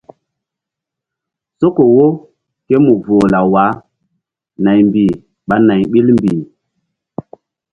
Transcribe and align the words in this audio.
Soko 1.59 1.83
wo 1.95 2.05
ké 2.67 2.75
mu 2.85 2.93
voh 3.05 3.25
law 3.33 3.47
wah 3.53 3.73
naymbih 4.63 5.13
ɓa 5.47 5.55
nay 5.67 5.81
ɓil 5.91 6.07
mbih. 6.17 6.39